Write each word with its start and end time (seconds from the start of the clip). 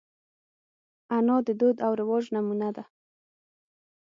انا 1.17 1.37
د 1.47 1.49
دود 1.59 1.77
او 1.85 1.91
رواج 2.01 2.25
نمونه 2.35 2.69
ده 2.75 2.83